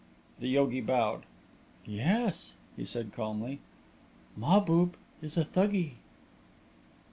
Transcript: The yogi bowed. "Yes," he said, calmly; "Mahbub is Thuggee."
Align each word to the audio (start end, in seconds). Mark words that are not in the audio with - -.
The 0.39 0.47
yogi 0.47 0.81
bowed. 0.81 1.27
"Yes," 1.85 2.55
he 2.75 2.85
said, 2.85 3.13
calmly; 3.13 3.61
"Mahbub 4.35 4.95
is 5.21 5.35
Thuggee." 5.35 5.97